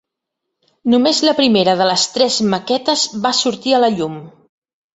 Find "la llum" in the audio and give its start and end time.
3.87-4.21